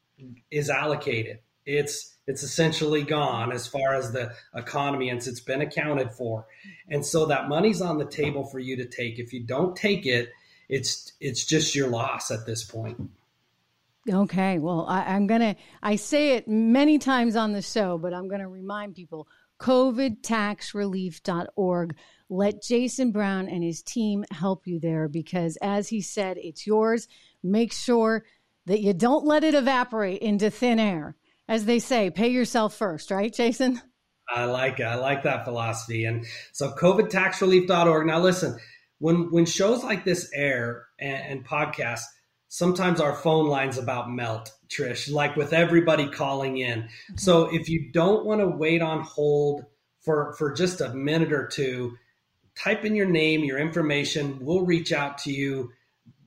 [0.50, 1.40] is allocated.
[1.66, 6.46] It's it's essentially gone as far as the economy and it's been accounted for
[6.88, 10.06] and so that money's on the table for you to take if you don't take
[10.06, 10.30] it
[10.68, 13.10] it's it's just your loss at this point
[14.08, 18.28] okay well I, i'm gonna i say it many times on the show but i'm
[18.28, 19.26] gonna remind people
[19.62, 21.96] covidtaxrelief.org
[22.28, 27.06] let Jason Brown and his team help you there because, as he said, it's yours.
[27.42, 28.24] Make sure
[28.66, 31.16] that you don't let it evaporate into thin air.
[31.48, 33.80] As they say, pay yourself first, right, Jason?
[34.28, 34.84] I like it.
[34.84, 36.06] I like that philosophy.
[36.06, 38.06] And so covidtaxrelief.org.
[38.06, 38.56] Now listen,
[38.98, 42.04] when when shows like this air and, and podcasts,
[42.52, 46.82] sometimes our phone lines about melt, Trish, like with everybody calling in.
[46.82, 47.16] Mm-hmm.
[47.16, 49.64] So if you don't want to wait on hold
[50.02, 51.96] for for just a minute or two,
[52.54, 54.38] type in your name, your information.
[54.38, 55.72] We'll reach out to you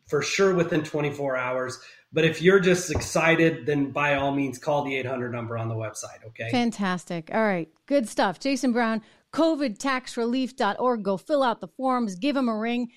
[0.07, 1.79] for sure within 24 hours.
[2.11, 5.75] But if you're just excited, then by all means call the 800 number on the
[5.75, 6.25] website.
[6.25, 6.49] Okay.
[6.49, 7.29] Fantastic.
[7.35, 7.69] All right.
[7.85, 8.39] Good stuff.
[8.39, 11.03] Jason Brown, covidtaxrelief.org.
[11.03, 12.89] Go fill out the forms, give him a ring,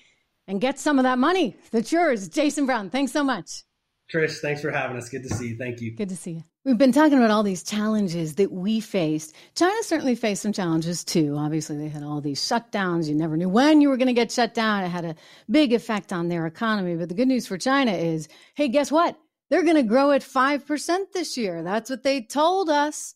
[0.49, 2.27] and get some of that money that's yours.
[2.27, 3.63] Jason Brown, thanks so much.
[4.11, 5.07] Trish, thanks for having us.
[5.07, 5.57] Good to see you.
[5.57, 5.95] Thank you.
[5.95, 6.43] Good to see you.
[6.65, 9.35] We've been talking about all these challenges that we faced.
[9.55, 11.35] China certainly faced some challenges too.
[11.37, 13.07] Obviously, they had all these shutdowns.
[13.07, 14.83] You never knew when you were going to get shut down.
[14.83, 15.15] It had a
[15.49, 16.95] big effect on their economy.
[16.95, 19.15] But the good news for China is hey, guess what?
[19.51, 21.63] They're going to grow at 5% this year.
[21.63, 23.13] That's what they told us.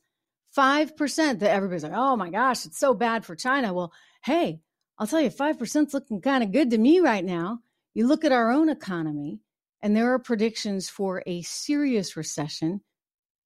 [0.56, 3.74] 5% that everybody's like, oh my gosh, it's so bad for China.
[3.74, 3.92] Well,
[4.24, 4.62] hey,
[4.98, 7.60] I'll tell you, 5% is looking kind of good to me right now.
[7.94, 9.40] You look at our own economy,
[9.82, 12.82] and there are predictions for a serious recession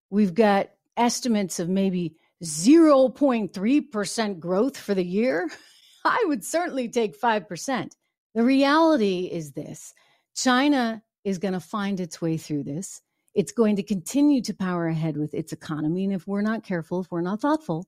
[0.10, 5.50] We've got estimates of maybe 0.3% growth for the year.
[6.06, 7.92] I would certainly take 5%.
[8.34, 9.94] The reality is this
[10.36, 13.02] China is going to find its way through this.
[13.34, 16.06] It's going to continue to power ahead with its economy.
[16.06, 17.88] And if we're not careful, if we're not thoughtful,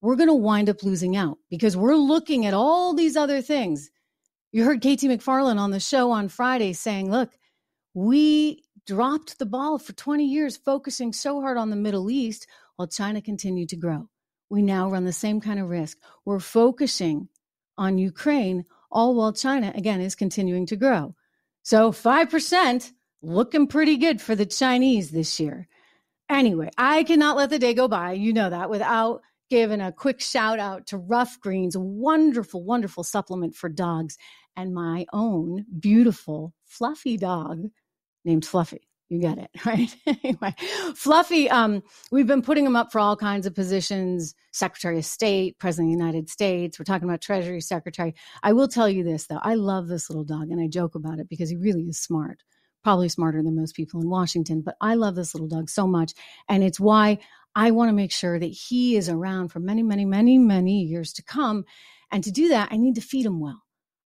[0.00, 3.90] we're going to wind up losing out because we're looking at all these other things.
[4.52, 7.30] You heard Katie McFarland on the show on Friday saying, look,
[7.94, 12.46] we dropped the ball for 20 years, focusing so hard on the Middle East
[12.76, 14.08] while China continued to grow.
[14.48, 15.98] We now run the same kind of risk.
[16.24, 17.28] We're focusing
[17.78, 21.14] on Ukraine, all while China, again, is continuing to grow.
[21.62, 22.92] So 5%
[23.22, 25.68] looking pretty good for the Chinese this year.
[26.28, 30.20] Anyway, I cannot let the day go by, you know that, without giving a quick
[30.20, 34.16] shout out to Ruff Greens, wonderful, wonderful supplement for dogs,
[34.56, 37.64] and my own beautiful, fluffy dog
[38.24, 38.86] named Fluffy.
[39.08, 39.94] You get it, right?
[40.06, 40.54] anyway,
[40.94, 41.82] Fluffy, um,
[42.12, 45.98] we've been putting him up for all kinds of positions Secretary of State, President of
[45.98, 46.78] the United States.
[46.78, 48.14] We're talking about Treasury Secretary.
[48.44, 49.40] I will tell you this, though.
[49.42, 52.44] I love this little dog, and I joke about it because he really is smart,
[52.84, 54.62] probably smarter than most people in Washington.
[54.62, 56.14] But I love this little dog so much.
[56.48, 57.18] And it's why
[57.54, 61.12] I want to make sure that he is around for many, many, many, many years
[61.14, 61.64] to come.
[62.10, 63.62] And to do that, I need to feed him well.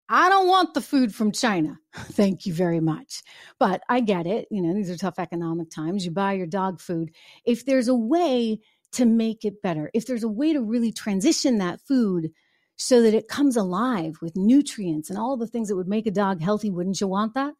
[0.09, 1.79] I don't want the food from China.
[1.95, 3.21] Thank you very much.
[3.59, 4.47] But I get it.
[4.51, 6.05] You know, these are tough economic times.
[6.05, 7.11] You buy your dog food.
[7.45, 8.59] If there's a way
[8.93, 12.31] to make it better, if there's a way to really transition that food
[12.75, 16.11] so that it comes alive with nutrients and all the things that would make a
[16.11, 17.53] dog healthy, wouldn't you want that?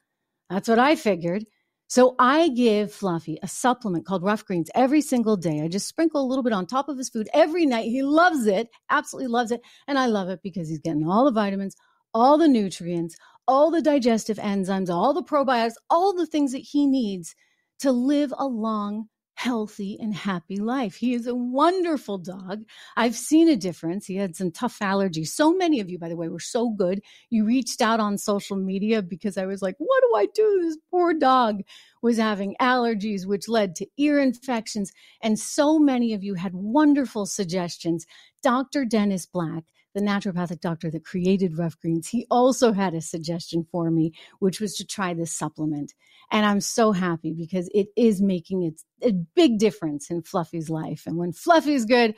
[0.50, 1.46] That's what I figured.
[1.94, 5.62] So I give Fluffy a supplement called Ruff Greens every single day.
[5.62, 7.92] I just sprinkle a little bit on top of his food every night.
[7.92, 9.62] He loves it, absolutely loves it.
[9.88, 11.76] And I love it because he's getting all the vitamins,
[12.12, 13.16] all the nutrients,
[13.48, 17.36] all the digestive enzymes, all the probiotics, all the things that he needs
[17.82, 20.96] to live a long, healthy, and happy life.
[20.96, 22.64] He is a wonderful dog.
[22.96, 24.06] I've seen a difference.
[24.06, 25.28] He had some tough allergies.
[25.28, 27.02] So many of you, by the way, were so good.
[27.30, 30.62] You reached out on social media because I was like, what do I do?
[30.64, 31.62] This poor dog
[32.02, 34.92] was having allergies, which led to ear infections.
[35.22, 38.06] And so many of you had wonderful suggestions.
[38.42, 38.86] Dr.
[38.86, 39.64] Dennis Black
[39.94, 44.60] the naturopathic doctor that created Ruff Greens, he also had a suggestion for me, which
[44.60, 45.94] was to try this supplement.
[46.32, 51.04] And I'm so happy because it is making it a big difference in Fluffy's life.
[51.06, 52.16] And when Fluffy's good,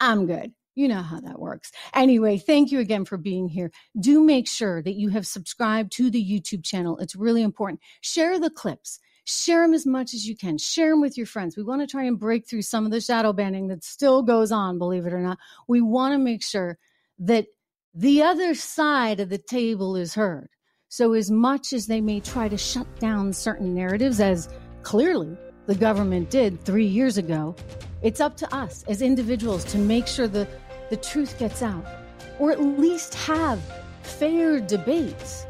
[0.00, 0.52] I'm good.
[0.74, 1.72] You know how that works.
[1.92, 3.72] Anyway, thank you again for being here.
[3.98, 6.98] Do make sure that you have subscribed to the YouTube channel.
[6.98, 7.80] It's really important.
[8.00, 10.56] Share the clips share them as much as you can.
[10.58, 11.56] Share them with your friends.
[11.56, 14.50] We want to try and break through some of the shadow banning that still goes
[14.50, 15.38] on, believe it or not.
[15.66, 16.78] We want to make sure
[17.18, 17.46] that
[17.94, 20.48] the other side of the table is heard.
[20.88, 24.48] So, as much as they may try to shut down certain narratives, as
[24.82, 27.54] clearly the government did three years ago,
[28.02, 30.48] it's up to us as individuals to make sure the,
[30.88, 31.84] the truth gets out,
[32.38, 33.60] or at least have
[34.02, 35.44] fair debates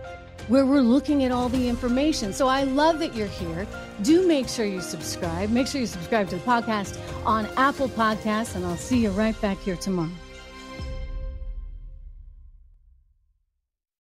[0.49, 2.33] where we're looking at all the information.
[2.33, 3.67] So I love that you're here.
[4.03, 5.51] Do make sure you subscribe.
[5.51, 9.39] Make sure you subscribe to the podcast on Apple Podcasts, and I'll see you right
[9.41, 10.11] back here tomorrow.